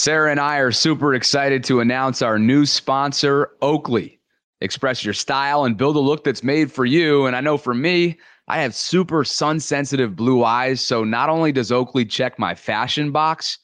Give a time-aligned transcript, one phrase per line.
[0.00, 4.18] Sarah and I are super excited to announce our new sponsor, Oakley.
[4.62, 7.26] Express your style and build a look that's made for you.
[7.26, 8.18] And I know for me,
[8.48, 10.80] I have super sun sensitive blue eyes.
[10.80, 13.58] So not only does Oakley check my fashion box,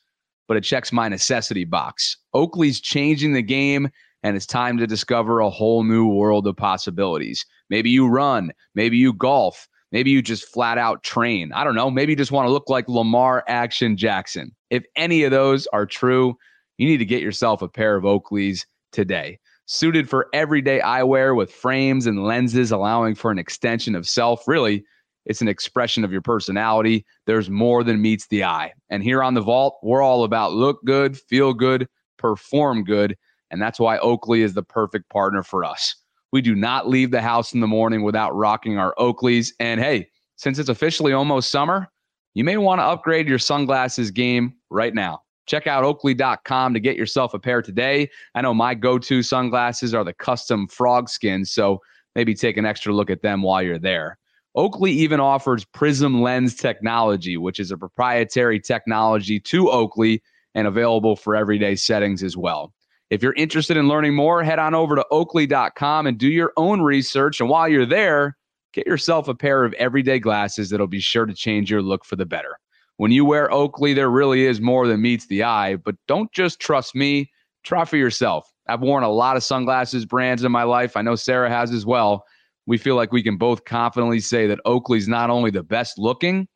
[0.46, 2.18] but it checks my necessity box.
[2.34, 3.88] Oakley's changing the game,
[4.22, 7.46] and it's time to discover a whole new world of possibilities.
[7.70, 11.52] Maybe you run, maybe you golf, maybe you just flat out train.
[11.52, 11.90] I don't know.
[11.90, 14.54] Maybe you just want to look like Lamar Action Jackson.
[14.70, 16.36] If any of those are true,
[16.78, 19.38] you need to get yourself a pair of Oakleys today.
[19.66, 24.46] Suited for everyday eyewear with frames and lenses allowing for an extension of self.
[24.46, 24.84] Really,
[25.24, 27.04] it's an expression of your personality.
[27.26, 28.72] There's more than meets the eye.
[28.90, 33.16] And here on the vault, we're all about look good, feel good, perform good.
[33.50, 35.96] And that's why Oakley is the perfect partner for us.
[36.32, 39.52] We do not leave the house in the morning without rocking our Oakleys.
[39.60, 41.88] And hey, since it's officially almost summer,
[42.34, 45.22] you may want to upgrade your sunglasses game right now.
[45.46, 48.10] Check out oakley.com to get yourself a pair today.
[48.34, 51.80] I know my go to sunglasses are the custom frog skins, so
[52.14, 54.18] maybe take an extra look at them while you're there.
[54.56, 60.22] Oakley even offers Prism Lens technology, which is a proprietary technology to Oakley
[60.54, 62.72] and available for everyday settings as well.
[63.10, 66.82] If you're interested in learning more, head on over to oakley.com and do your own
[66.82, 67.40] research.
[67.40, 68.36] And while you're there,
[68.72, 72.16] get yourself a pair of everyday glasses that'll be sure to change your look for
[72.16, 72.58] the better.
[72.96, 76.58] When you wear Oakley, there really is more than meets the eye, but don't just
[76.58, 77.30] trust me,
[77.62, 78.50] try for yourself.
[78.68, 80.96] I've worn a lot of sunglasses brands in my life.
[80.96, 82.24] I know Sarah has as well.
[82.66, 86.48] We feel like we can both confidently say that Oakley's not only the best looking,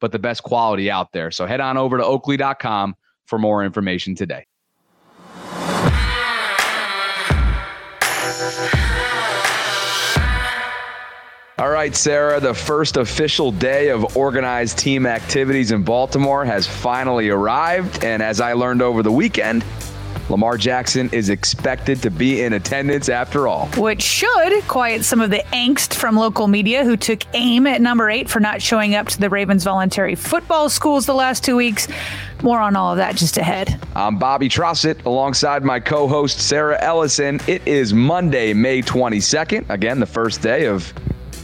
[0.00, 1.30] but the best quality out there.
[1.30, 2.94] So head on over to oakley.com
[3.26, 4.44] for more information today.
[11.56, 17.30] All right, Sarah, the first official day of organized team activities in Baltimore has finally
[17.30, 18.04] arrived.
[18.04, 19.64] And as I learned over the weekend,
[20.30, 23.66] Lamar Jackson is expected to be in attendance after all.
[23.76, 28.08] Which should quiet some of the angst from local media who took aim at number
[28.08, 31.88] eight for not showing up to the Ravens voluntary football schools the last two weeks.
[32.42, 33.78] More on all of that just ahead.
[33.94, 37.40] I'm Bobby Trossett alongside my co host Sarah Ellison.
[37.46, 39.68] It is Monday, May 22nd.
[39.68, 40.92] Again, the first day of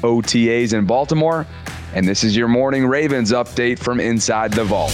[0.02, 1.46] OTAs in Baltimore.
[1.94, 4.92] And this is your morning Ravens update from inside the vault.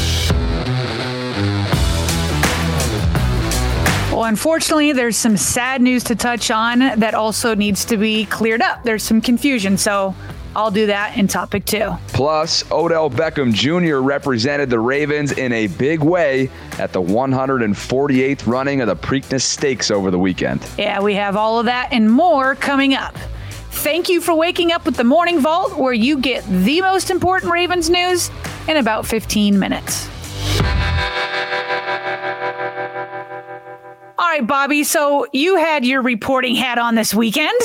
[4.17, 8.63] Well, unfortunately, there's some sad news to touch on that also needs to be cleared
[8.63, 8.83] up.
[8.83, 9.77] There's some confusion.
[9.77, 10.15] So
[10.55, 11.91] I'll do that in topic two.
[12.09, 13.97] Plus, Odell Beckham Jr.
[13.97, 19.91] represented the Ravens in a big way at the 148th running of the Preakness Stakes
[19.91, 20.67] over the weekend.
[20.79, 23.15] Yeah, we have all of that and more coming up.
[23.71, 27.53] Thank you for waking up with the Morning Vault, where you get the most important
[27.53, 28.31] Ravens news
[28.67, 30.09] in about 15 minutes.
[34.37, 34.85] Right, Bobby.
[34.85, 37.59] So you had your reporting hat on this weekend.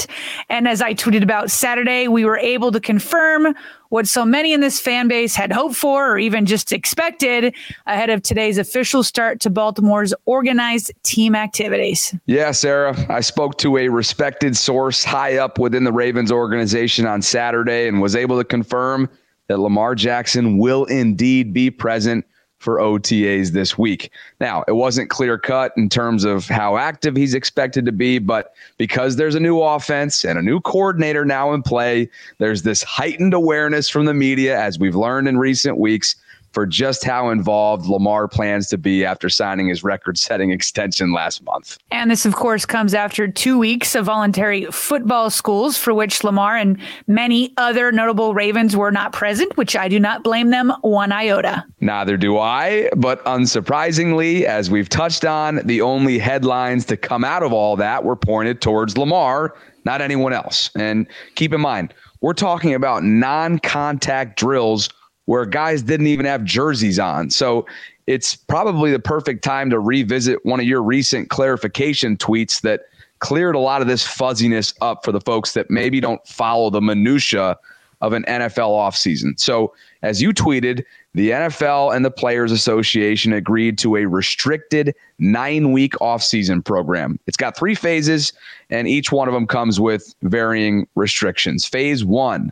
[0.50, 3.54] And as I tweeted about Saturday, we were able to confirm
[3.90, 7.54] what so many in this fan base had hoped for or even just expected
[7.88, 12.16] ahead of today's official start to Baltimore's organized team activities.
[12.26, 12.96] Yeah, Sarah.
[13.09, 18.02] I spoke to a respected source high up within the Ravens organization on Saturday and
[18.02, 19.09] was able to confirm
[19.48, 22.26] that Lamar Jackson will indeed be present
[22.62, 24.12] for OTAs this week.
[24.40, 28.54] Now, it wasn't clear cut in terms of how active he's expected to be, but
[28.78, 32.08] because there's a new offense and a new coordinator now in play,
[32.38, 36.16] there's this heightened awareness from the media, as we've learned in recent weeks,
[36.52, 41.44] for just how involved Lamar plans to be after signing his record setting extension last
[41.44, 41.78] month.
[41.92, 46.58] And this, of course, comes after two weeks of voluntary football schools for which Lamar
[46.58, 51.12] and many other notable Ravens were not present, which I do not blame them one
[51.12, 51.64] iota.
[51.80, 52.90] Neither do I.
[52.98, 58.04] But unsurprisingly, as we've touched on, the only headlines to come out of all that
[58.04, 60.70] were pointed towards Lamar, not anyone else.
[60.76, 64.90] And keep in mind, we're talking about non contact drills
[65.31, 67.30] where guys didn't even have jerseys on.
[67.30, 67.66] So
[68.06, 72.82] it's probably the perfect time to revisit one of your recent clarification tweets that
[73.20, 76.82] cleared a lot of this fuzziness up for the folks that maybe don't follow the
[76.82, 77.58] minutia
[78.02, 79.40] of an NFL offseason.
[79.40, 80.84] So, as you tweeted,
[81.14, 87.17] the NFL and the Players Association agreed to a restricted nine week offseason program.
[87.26, 88.34] It's got three phases,
[88.70, 91.66] and each one of them comes with varying restrictions.
[91.66, 92.52] Phase one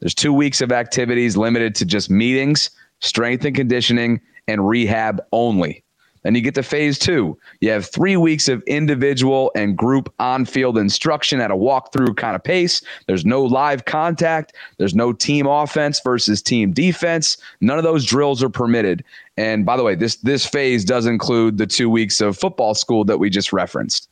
[0.00, 2.70] there's two weeks of activities limited to just meetings,
[3.00, 5.84] strength and conditioning, and rehab only.
[6.22, 7.38] Then you get to phase two.
[7.60, 12.36] You have three weeks of individual and group on field instruction at a walkthrough kind
[12.36, 12.82] of pace.
[13.06, 14.54] There's no live contact.
[14.76, 17.38] There's no team offense versus team defense.
[17.60, 19.02] None of those drills are permitted.
[19.36, 23.04] And by the way, this this phase does include the two weeks of football school
[23.04, 24.08] that we just referenced.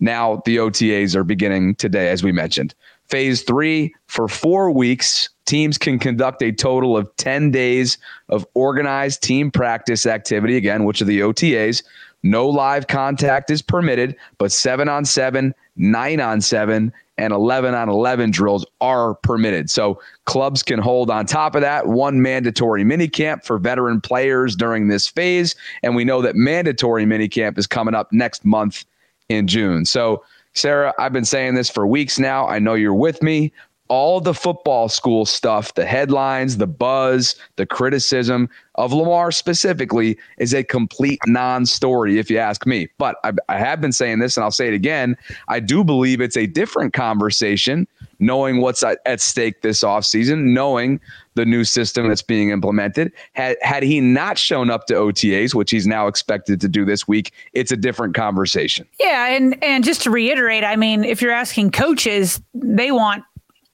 [0.00, 2.74] Now the OTAs are beginning today, as we mentioned.
[3.08, 7.98] Phase three for four weeks, teams can conduct a total of 10 days
[8.28, 11.82] of organized team practice activity, again, which are the OTAs.
[12.22, 17.88] No live contact is permitted, but seven on seven, nine on seven, and 11 on
[17.88, 19.70] 11 drills are permitted.
[19.70, 24.88] So clubs can hold on top of that one mandatory minicamp for veteran players during
[24.88, 25.54] this phase.
[25.82, 28.84] And we know that mandatory minicamp is coming up next month
[29.28, 29.84] in June.
[29.84, 30.24] So
[30.54, 32.46] Sarah, I've been saying this for weeks now.
[32.46, 33.52] I know you're with me.
[33.88, 40.54] All the football school stuff, the headlines, the buzz, the criticism of Lamar specifically is
[40.54, 42.88] a complete non story, if you ask me.
[42.98, 45.16] But I, I, have been saying this and I'll say it again.
[45.48, 47.86] I do believe it's a different conversation
[48.18, 51.00] knowing what's at, at stake this offseason, knowing
[51.34, 53.12] the new system that's being implemented.
[53.32, 57.06] Had, had he not shown up to OTAs, which he's now expected to do this
[57.06, 58.86] week, it's a different conversation.
[58.98, 59.28] Yeah.
[59.28, 63.24] And, and just to reiterate, I mean, if you're asking coaches, they want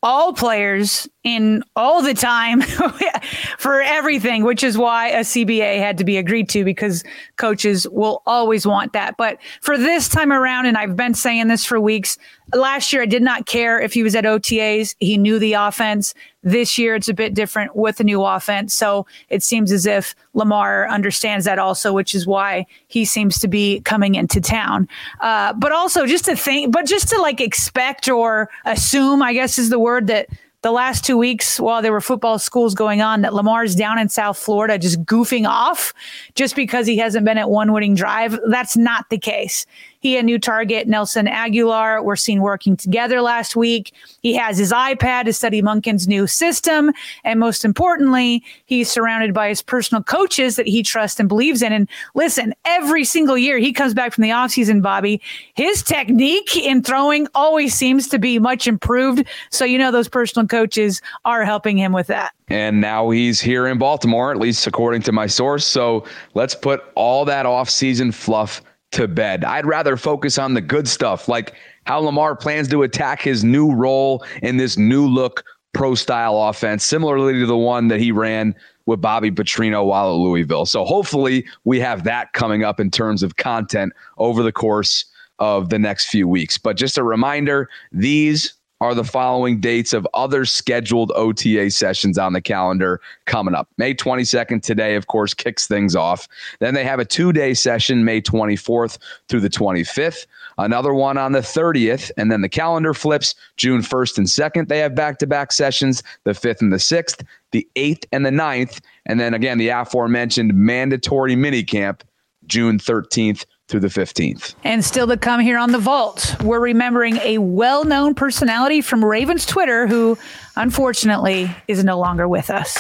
[0.03, 2.63] all players in all the time
[3.59, 7.05] for everything, which is why a CBA had to be agreed to because
[7.37, 9.17] coaches will always want that.
[9.19, 12.17] But for this time around, and I've been saying this for weeks,
[12.55, 14.95] last year I did not care if he was at OTAs.
[14.99, 16.15] He knew the offense.
[16.43, 18.75] This year it's a bit different with the new offense.
[18.75, 23.49] So it seems as if Lamar understands that also, which is why he seems to
[23.49, 24.89] be coming into town.
[25.21, 29.59] Uh, but also just to think, but just to like expect or assume, I guess
[29.59, 30.29] is the word that
[30.63, 34.09] the last two weeks while there were football schools going on that Lamar's down in
[34.09, 35.95] South Florida just goofing off
[36.35, 38.39] just because he hasn't been at one winning drive.
[38.49, 39.65] That's not the case.
[40.01, 43.93] He and new target Nelson Agholor, were seen working together last week.
[44.23, 46.93] He has his iPad to study Monken's new system.
[47.25, 51.73] And most importantly, he's surrounded by his personal coaches that he trusts and believes in.
[51.73, 55.21] And listen, every single year he comes back from the offseason, Bobby,
[55.55, 59.25] his technique in throwing always seems to be much improved.
[59.51, 62.33] So, you know, those personal coaches are helping him with that.
[62.49, 65.65] And now he's here in Baltimore, at least according to my source.
[65.65, 66.05] So
[66.35, 68.63] let's put all that offseason fluff
[68.93, 69.45] to bed.
[69.45, 71.55] I'd rather focus on the good stuff, like
[71.87, 76.85] how Lamar plans to attack his new role in this new look pro style offense,
[76.85, 78.55] similarly to the one that he ran
[78.87, 80.67] with Bobby Petrino while at Louisville.
[80.67, 85.05] So hopefully we have that coming up in terms of content over the course
[85.39, 86.59] of the next few weeks.
[86.59, 92.33] But just a reminder, these are the following dates of other scheduled OTA sessions on
[92.33, 93.69] the calendar coming up.
[93.77, 96.27] May 22nd, today, of course, kicks things off.
[96.61, 98.99] Then they have a two day session, May 24th
[99.29, 104.19] through the 25th, another one on the 30th, and then the calendar flips June 1st
[104.19, 104.69] and 2nd.
[104.69, 108.31] They have back to back sessions, the 5th and the 6th, the 8th and the
[108.31, 112.01] 9th, and then again, the aforementioned mandatory minicamp,
[112.47, 114.55] June 13th through the 15th.
[114.65, 119.05] And still to come here on The Vault, we're remembering a well known personality from
[119.05, 120.19] Ravens Twitter who,
[120.57, 122.77] unfortunately, is no longer with us.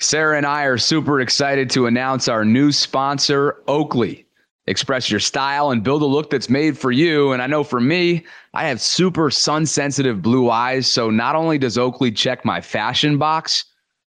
[0.00, 4.24] Sarah and I are super excited to announce our new sponsor, Oakley.
[4.66, 7.32] Express your style and build a look that's made for you.
[7.32, 10.86] And I know for me, I have super sun sensitive blue eyes.
[10.86, 13.64] So not only does Oakley check my fashion box,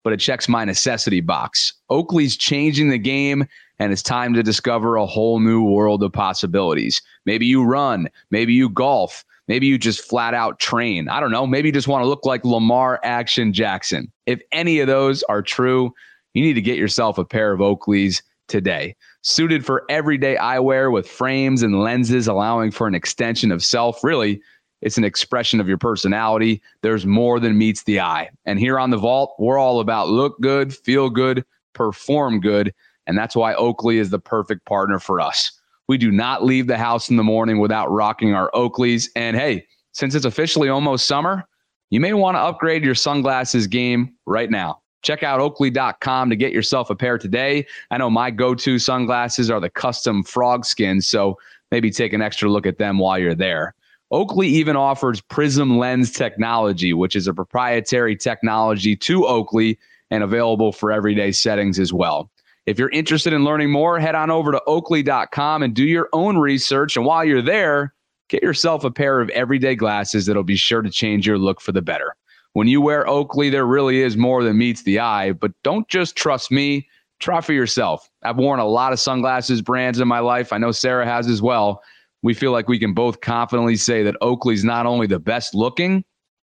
[0.04, 1.72] but it checks my necessity box.
[1.90, 3.46] Oakley's changing the game,
[3.80, 7.02] and it's time to discover a whole new world of possibilities.
[7.26, 11.08] Maybe you run, maybe you golf, maybe you just flat out train.
[11.08, 11.46] I don't know.
[11.46, 14.12] Maybe you just want to look like Lamar Action Jackson.
[14.26, 15.92] If any of those are true,
[16.34, 18.94] you need to get yourself a pair of Oakleys today.
[19.22, 24.42] Suited for everyday eyewear with frames and lenses allowing for an extension of self, really
[24.84, 26.62] it's an expression of your personality.
[26.82, 28.28] There's more than meets the eye.
[28.44, 32.72] And here on the vault, we're all about look good, feel good, perform good.
[33.06, 35.50] And that's why Oakley is the perfect partner for us.
[35.88, 39.08] We do not leave the house in the morning without rocking our Oakleys.
[39.16, 41.44] And hey, since it's officially almost summer,
[41.88, 44.82] you may want to upgrade your sunglasses game right now.
[45.00, 47.66] Check out oakley.com to get yourself a pair today.
[47.90, 51.38] I know my go to sunglasses are the custom frog skins, so
[51.70, 53.74] maybe take an extra look at them while you're there.
[54.10, 59.78] Oakley even offers Prism Lens technology, which is a proprietary technology to Oakley
[60.10, 62.30] and available for everyday settings as well.
[62.66, 66.38] If you're interested in learning more, head on over to oakley.com and do your own
[66.38, 66.96] research.
[66.96, 67.92] And while you're there,
[68.28, 71.72] get yourself a pair of everyday glasses that'll be sure to change your look for
[71.72, 72.14] the better.
[72.54, 76.16] When you wear Oakley, there really is more than meets the eye, but don't just
[76.16, 76.88] trust me.
[77.18, 78.08] Try for yourself.
[78.22, 80.52] I've worn a lot of sunglasses brands in my life.
[80.52, 81.82] I know Sarah has as well.
[82.24, 86.04] We feel like we can both confidently say that Oakley's not only the best looking,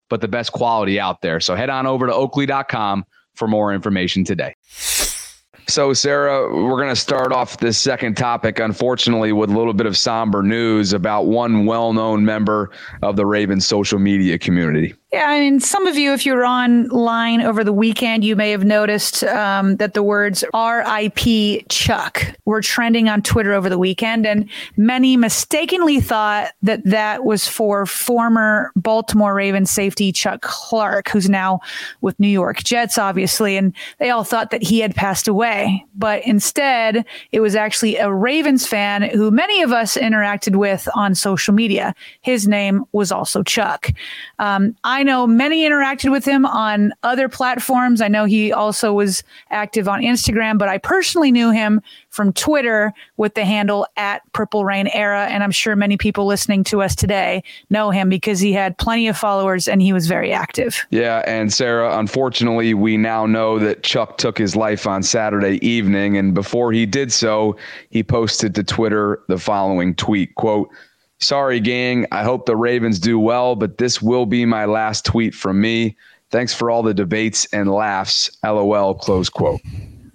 [0.10, 1.42] but the best quality out there.
[1.42, 3.04] So head on over to oakley.com
[3.34, 4.56] for more information today.
[5.68, 9.86] So, Sarah, we're going to start off this second topic, unfortunately, with a little bit
[9.86, 14.94] of somber news about one well known member of the Ravens social media community.
[15.16, 18.52] Yeah, I mean, some of you, if you were online over the weekend, you may
[18.52, 24.28] have noticed um, that the words RIP Chuck were trending on Twitter over the weekend.
[24.28, 31.30] And many mistakenly thought that that was for former Baltimore Ravens safety Chuck Clark, who's
[31.30, 31.62] now
[32.02, 33.56] with New York Jets, obviously.
[33.56, 35.86] And they all thought that he had passed away.
[35.96, 41.16] But instead, it was actually a Ravens fan who many of us interacted with on
[41.16, 41.96] social media.
[42.20, 43.92] His name was also Chuck.
[44.40, 48.02] Um, I know many interacted with him on other platforms.
[48.02, 52.94] I know he also was active on Instagram, but I personally knew him from Twitter
[53.18, 55.28] with the handle at Purple Reign Era.
[55.28, 59.08] And I'm sure many people listening to us today know him because he had plenty
[59.08, 60.86] of followers and he was very active.
[60.90, 61.24] Yeah.
[61.28, 66.18] And Sarah, unfortunately, we now know that Chuck took his life on Saturday evening.
[66.18, 67.58] And before he did so,
[67.90, 70.70] he posted to Twitter the following tweet quote,
[71.20, 72.06] Sorry, gang.
[72.12, 75.96] I hope the Ravens do well, but this will be my last tweet from me.
[76.30, 78.30] Thanks for all the debates and laughs.
[78.44, 78.96] LOL.
[78.96, 79.62] Close quote.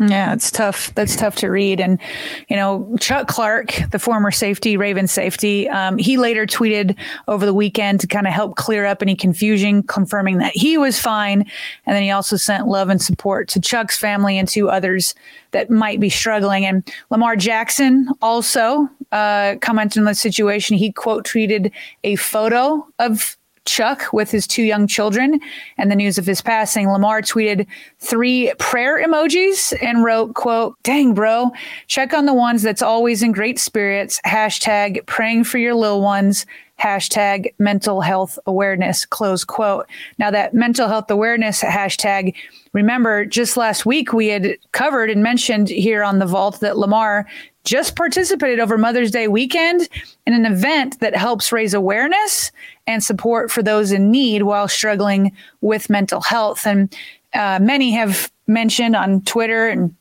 [0.02, 0.95] Yeah, it's tough.
[0.95, 1.78] That's tough to read.
[1.78, 2.00] And,
[2.49, 6.97] you know, Chuck Clark, the former safety, Raven safety, um, he later tweeted
[7.28, 10.99] over the weekend to kind of help clear up any confusion, confirming that he was
[10.99, 11.42] fine.
[11.85, 15.14] And then he also sent love and support to Chuck's family and to others
[15.50, 16.64] that might be struggling.
[16.64, 20.78] And Lamar Jackson also uh, commented on the situation.
[20.78, 21.73] He quote tweeted
[22.04, 23.37] a photo of
[23.67, 25.38] Chuck with his two young children
[25.76, 27.67] and the news of his passing, Lamar tweeted
[27.99, 31.50] three prayer emojis and wrote, quote, dang, bro,
[31.87, 34.21] check on the ones that's always in great spirits.
[34.25, 36.47] Hashtag praying for your little ones.
[36.81, 39.87] Hashtag mental health awareness, close quote.
[40.19, 42.35] Now that mental health awareness hashtag,
[42.72, 47.26] remember just last week we had covered and mentioned here on the vault that Lamar
[47.64, 49.88] just participated over Mother's Day weekend
[50.26, 52.50] in an event that helps raise awareness
[52.86, 56.66] and support for those in need while struggling with mental health.
[56.66, 56.94] And
[57.34, 59.94] uh, many have mentioned on Twitter and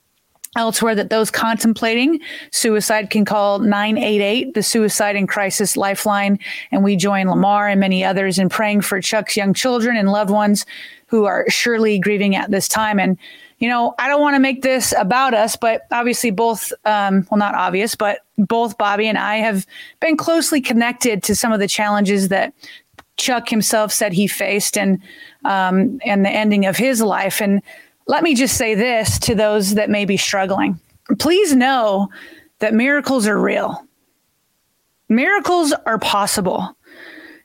[0.60, 2.20] elsewhere that those contemplating
[2.52, 6.38] suicide can call 988 the suicide and crisis lifeline
[6.72, 10.30] and we join lamar and many others in praying for chuck's young children and loved
[10.30, 10.66] ones
[11.08, 13.18] who are surely grieving at this time and
[13.60, 17.38] you know, I don't want to make this about us, but obviously both, um, well,
[17.38, 19.68] not obvious, but both Bobby and I have
[20.00, 22.54] been closely connected to some of the challenges that
[23.18, 25.02] Chuck himself said he faced and
[25.44, 27.42] um, and the ending of his life.
[27.42, 27.62] And
[28.10, 30.80] let me just say this to those that may be struggling:
[31.20, 32.10] please know
[32.58, 33.86] that miracles are real.
[35.08, 36.76] Miracles are possible.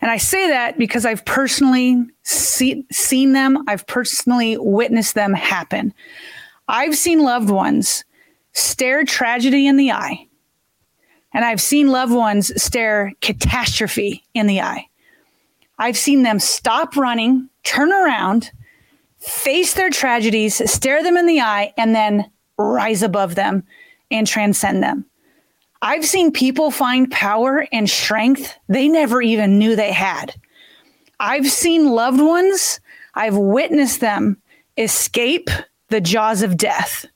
[0.00, 5.92] And I say that because I've personally see, seen them, I've personally witnessed them happen.
[6.66, 8.04] I've seen loved ones
[8.52, 10.26] stare tragedy in the eye,
[11.34, 14.88] and I've seen loved ones stare catastrophe in the eye.
[15.78, 18.50] I've seen them stop running, turn around,
[19.24, 23.64] face their tragedies, stare them in the eye, and then rise above them
[24.10, 25.06] and transcend them.
[25.82, 30.34] I've seen people find power and strength they never even knew they had.
[31.20, 32.80] I've seen loved ones,
[33.14, 34.38] I've witnessed them
[34.76, 35.50] escape
[35.88, 37.06] the jaws of death.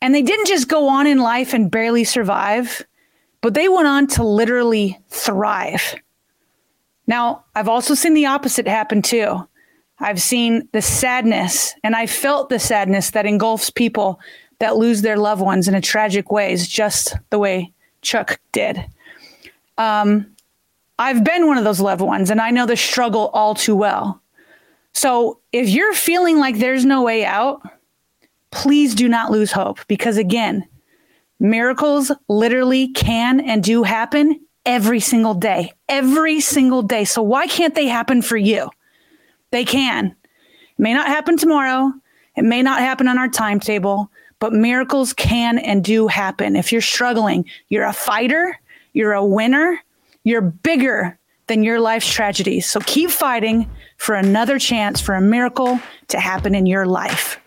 [0.00, 2.84] And they didn't just go on in life and barely survive,
[3.40, 5.94] but they went on to literally thrive.
[7.06, 9.46] Now, I've also seen the opposite happen too.
[10.04, 14.20] I've seen the sadness and I felt the sadness that engulfs people
[14.58, 18.84] that lose their loved ones in a tragic ways, just the way Chuck did.
[19.78, 20.26] Um,
[20.98, 24.20] I've been one of those loved ones, and I know the struggle all too well.
[24.92, 27.62] So if you're feeling like there's no way out,
[28.50, 30.68] please do not lose hope because, again,
[31.40, 37.06] miracles literally can and do happen every single day, every single day.
[37.06, 38.68] So why can't they happen for you?
[39.54, 40.06] They can.
[40.06, 41.92] It may not happen tomorrow,
[42.34, 46.56] it may not happen on our timetable, but miracles can and do happen.
[46.56, 48.58] If you're struggling, you're a fighter,
[48.94, 49.78] you're a winner,
[50.24, 52.68] you're bigger than your life's tragedies.
[52.68, 57.38] So keep fighting for another chance for a miracle to happen in your life.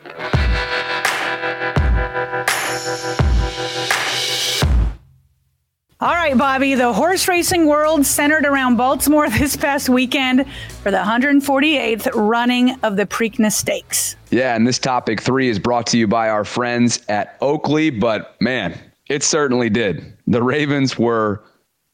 [6.00, 10.46] All right, Bobby, the horse racing world centered around Baltimore this past weekend
[10.84, 14.16] for the 148th running of the Preakness Stakes.
[14.30, 18.40] Yeah, and this topic three is brought to you by our friends at Oakley, but
[18.40, 20.14] man, it certainly did.
[20.28, 21.44] The Ravens were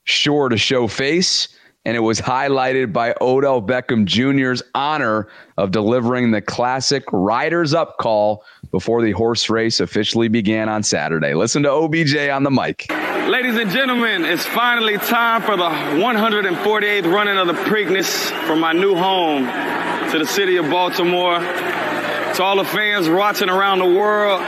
[0.04, 1.48] sure to show face
[1.86, 7.98] and it was highlighted by Odell Beckham Jr.'s honor of delivering the classic Riders Up
[8.00, 11.34] call before the horse race officially began on Saturday.
[11.34, 12.86] Listen to OBJ on the mic.
[13.28, 18.74] Ladies and gentlemen, it's finally time for the 148th running of the Preakness from my
[18.74, 19.46] new home
[20.12, 21.40] to the city of Baltimore.
[21.40, 24.42] To all the fans watching around the world,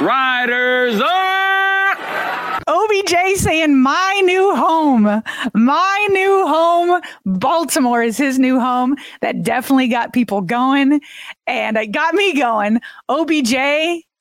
[0.00, 1.98] Riders Up!
[2.68, 5.22] OBJ saying my new home,
[5.54, 7.00] my new home.
[7.26, 8.94] Baltimore is his new home.
[9.22, 11.00] That definitely got people going
[11.48, 12.80] and it got me going.
[13.08, 13.54] OBJ,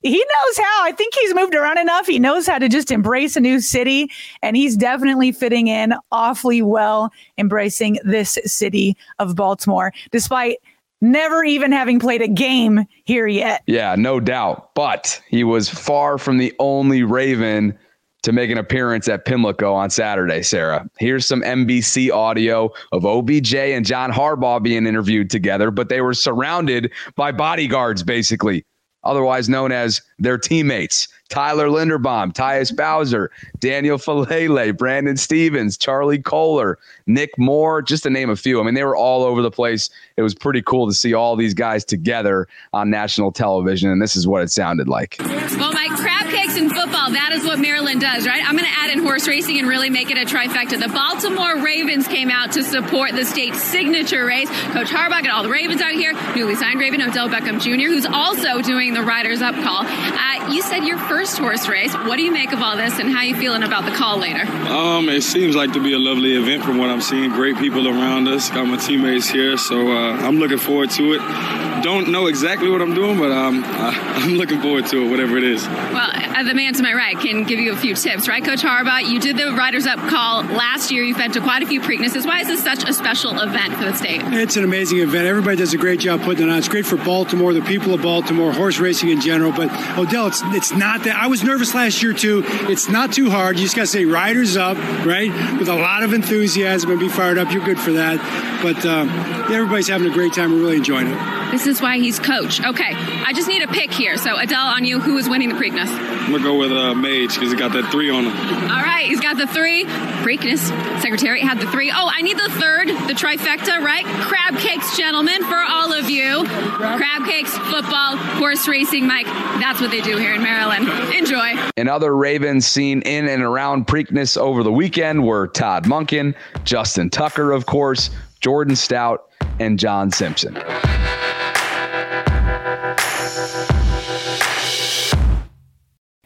[0.07, 0.83] he knows how.
[0.83, 2.07] I think he's moved around enough.
[2.07, 4.11] He knows how to just embrace a new city,
[4.41, 10.57] and he's definitely fitting in awfully well, embracing this city of Baltimore, despite
[11.01, 13.63] never even having played a game here yet.
[13.67, 14.73] Yeah, no doubt.
[14.73, 17.77] But he was far from the only Raven
[18.23, 20.85] to make an appearance at Pimlico on Saturday, Sarah.
[20.99, 26.13] Here's some NBC audio of OBJ and John Harbaugh being interviewed together, but they were
[26.13, 28.65] surrounded by bodyguards, basically,
[29.07, 31.07] otherwise known as their teammates.
[31.29, 38.29] Tyler Linderbaum, Tyus Bowser, Daniel Faalele, Brandon Stephens, Charlie Kolar, Nick Moore, just to name
[38.29, 38.59] a few.
[38.59, 39.89] I mean, they were all over the place.
[40.15, 44.15] It was pretty cool to see all these guys together on national television, and this
[44.15, 45.17] is what it sounded like.
[45.19, 48.41] Well, my crab cakes and football, that is what Maryland does, right?
[48.43, 50.79] I'm going to add in horse racing and really make it a trifecta.
[50.79, 54.49] The Baltimore Ravens came out to support the state's signature race.
[54.71, 58.05] Coach Harbaugh got all the Ravens out here, newly signed Raven Odell Beckham Jr., who's
[58.05, 59.85] also doing the Riders Up call.
[59.85, 61.93] Uh, you said your first horse race.
[61.93, 64.19] What do you make of all this, and how are you feeling about the call
[64.19, 64.41] later?
[64.41, 67.31] Um, it seems like to be a lovely event from what I'm seeing.
[67.31, 68.49] Great people around us.
[68.49, 71.83] Got my teammates here, so uh, I'm looking forward to it.
[71.83, 75.37] Don't know exactly what I'm doing, but um, I, am looking forward to it, whatever
[75.37, 75.65] it is.
[75.65, 78.61] Well, uh, the man to my right can give you a few tips, right, Coach
[78.61, 79.07] Harbaugh?
[79.07, 81.03] You did the Riders Up call last year.
[81.03, 82.25] You've been to quite a few Preaknesses.
[82.25, 84.21] Why is this such a special event for the state?
[84.23, 85.25] It's an amazing event.
[85.25, 86.57] Everybody does a great job putting it on.
[86.57, 89.51] It's great for Baltimore, the people of Baltimore, horse racing in general.
[89.51, 91.15] But Odell, it's it's not that.
[91.15, 92.43] I was nervous last year too.
[92.69, 93.57] It's not too hard.
[93.57, 97.09] You just got to say Riders Up, right, with a lot of enthusiasm and be
[97.09, 97.51] fired up.
[97.51, 98.17] You're good for that.
[98.61, 99.09] But um,
[99.51, 100.51] everybody's having a great time.
[100.51, 101.37] We're really enjoying it.
[101.51, 102.61] This is why he's coach.
[102.61, 104.17] Okay, I just need a pick here.
[104.17, 105.87] So Odell, on you, who is winning the Preakness?
[105.87, 108.33] I'm gonna go with uh, Mage because he got that three on him.
[108.69, 109.85] All right, he's got the three.
[109.85, 110.59] Preakness
[111.01, 111.89] secretary had the three.
[111.89, 114.03] Oh, I need the third, the trifecta, right?
[114.27, 116.43] Crab cakes, gentlemen, for all of you.
[116.45, 119.25] Crab cakes, football, horse racing, Mike.
[119.25, 120.85] That's what they do here in Maryland.
[121.17, 121.69] Enjoy.
[121.77, 127.09] And other Ravens seen in and around Preakness over the weekend were Todd Monken, Justin
[127.09, 129.29] Tucker, of course, Jordan Stout,
[129.59, 130.57] and John Simpson.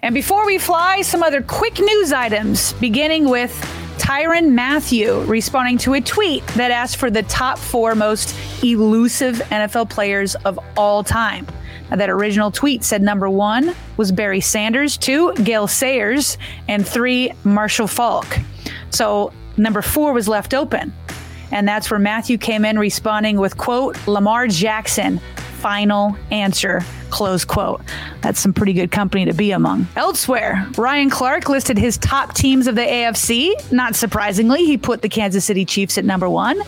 [0.04, 3.52] And before we fly, some other quick news items, beginning with
[3.98, 9.90] Tyrann Mathieu responding to a tweet that asked for the top four most elusive NFL
[9.92, 11.46] players of all time.
[11.92, 17.88] That original tweet said number one was Barry Sanders, two, Gale Sayers, and three, Marshall
[17.88, 18.40] Faulk.
[18.90, 20.94] So number four was left open.
[21.52, 25.20] And that's where Mathieu came in responding with, quote, Lamar Jackson,
[25.60, 26.82] final answer.
[27.12, 27.82] Close quote.
[28.22, 29.88] That's some pretty good company to be among.
[29.96, 33.72] Elsewhere, Ryan Clark listed his top teams of the AFC.
[33.72, 36.62] Not surprisingly, he put the Kansas City Chiefs at number one.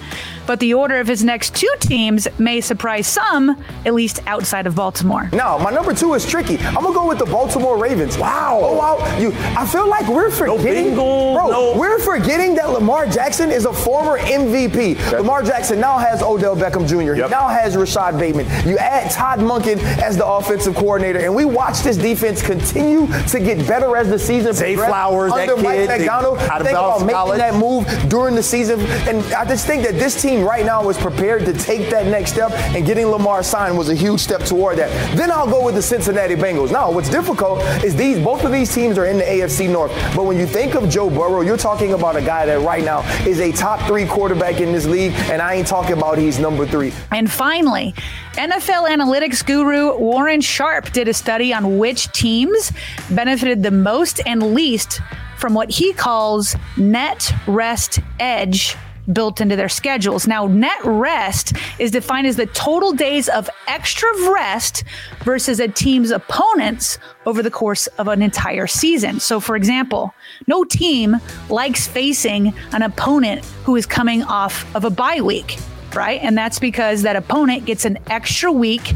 [0.45, 4.75] But the order of his next two teams may surprise some, at least outside of
[4.75, 5.29] Baltimore.
[5.31, 6.57] Now, my number two is tricky.
[6.59, 8.17] I'm gonna go with the Baltimore Ravens.
[8.17, 8.59] Wow.
[8.61, 9.17] Oh wow.
[9.17, 11.77] You I feel like we're forgetting no bro, no.
[11.77, 14.95] we're forgetting that Lamar Jackson is a former MVP.
[14.95, 15.17] Okay.
[15.17, 17.15] Lamar Jackson now has Odell Beckham Jr.
[17.15, 17.25] Yep.
[17.27, 18.45] He now has Rashod Bateman.
[18.67, 23.39] You add Todd Monken as the offensive coordinator, and we watch this defense continue to
[23.39, 26.39] get better as the season Zay Flowers, under that Mike kid, Macdonald.
[26.39, 27.37] Think about making college.
[27.39, 30.97] that move during the season, and I just think that this team right now is
[30.97, 34.77] prepared to take that next step, and getting Lamar signed was a huge step toward
[34.77, 34.89] that.
[35.17, 36.71] Then I'll go with the Cincinnati Bengals.
[36.71, 40.25] Now, what's difficult is these both of these teams are in the AFC North, but
[40.25, 43.39] when you think of Joe Burrow, you're talking about a guy that right now is
[43.39, 46.93] a top three quarterback in this league, and I ain't talking about he's number three.
[47.11, 47.93] And finally,
[48.33, 52.71] NFL analytics guru Warren Sharp did a study on which teams
[53.11, 55.01] benefited the most and least
[55.37, 58.75] from what he calls net rest edge
[59.11, 60.27] built into their schedules.
[60.27, 64.83] Now, net rest is defined as the total days of extra rest
[65.23, 69.19] versus a team's opponents over the course of an entire season.
[69.19, 70.11] So, for example,
[70.47, 71.17] no team
[71.49, 75.57] likes facing an opponent who is coming off of a bye week,
[75.95, 76.21] right?
[76.21, 78.93] And that's because that opponent gets an extra week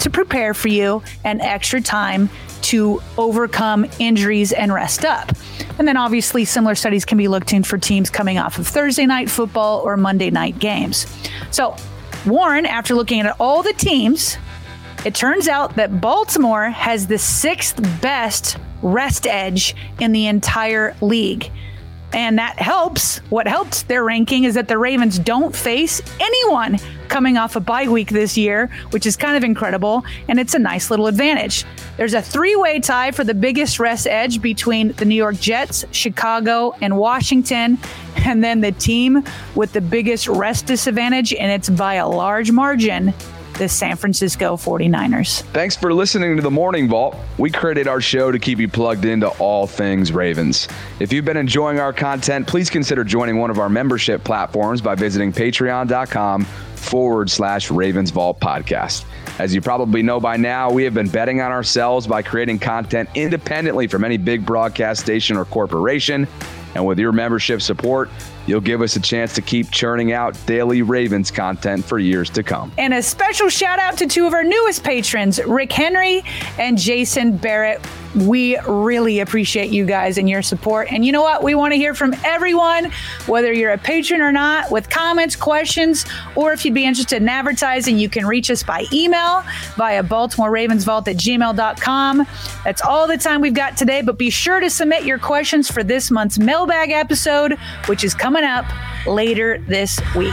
[0.00, 2.28] to prepare for you and extra time
[2.62, 5.32] to overcome injuries and rest up.
[5.78, 9.06] And then obviously, similar studies can be looked in for teams coming off of Thursday
[9.06, 11.06] night football or Monday night games.
[11.50, 11.76] So,
[12.26, 14.38] Warren, after looking at all the teams,
[15.04, 21.50] it turns out that Baltimore has the sixth best rest edge in the entire league.
[22.12, 23.18] And that helps.
[23.30, 27.88] What helps their ranking is that the Ravens don't face anyone coming off a bye
[27.88, 30.04] week this year, which is kind of incredible.
[30.28, 31.64] And it's a nice little advantage.
[31.96, 35.84] There's a three way tie for the biggest rest edge between the New York Jets,
[35.92, 37.78] Chicago, and Washington.
[38.24, 39.24] And then the team
[39.56, 43.12] with the biggest rest disadvantage, and it's by a large margin,
[43.54, 45.42] the San Francisco 49ers.
[45.52, 47.16] Thanks for listening to the Morning Vault.
[47.38, 50.68] We created our show to keep you plugged into all things Ravens.
[51.00, 54.94] If you've been enjoying our content, please consider joining one of our membership platforms by
[54.94, 56.44] visiting patreon.com
[56.82, 59.04] forward slash Ravens Vault podcast.
[59.38, 63.08] As you probably know by now, we have been betting on ourselves by creating content
[63.14, 66.26] independently from any big broadcast station or corporation.
[66.74, 68.08] And with your membership support,
[68.46, 72.42] you'll give us a chance to keep churning out daily Ravens content for years to
[72.42, 72.72] come.
[72.78, 76.22] And a special shout out to two of our newest patrons, Rick Henry
[76.58, 77.80] and Jason Barrett.
[78.14, 80.92] We really appreciate you guys and your support.
[80.92, 81.42] And you know what?
[81.42, 82.90] We want to hear from everyone,
[83.26, 86.04] whether you're a patron or not, with comments, questions,
[86.36, 89.42] or if you'd be interested in advertising, you can reach us by email
[89.76, 92.26] via Baltimore Ravens Vault at gmail.com.
[92.64, 95.82] That's all the time we've got today, but be sure to submit your questions for
[95.82, 98.66] this month's mailbag episode, which is coming up
[99.06, 100.32] later this week.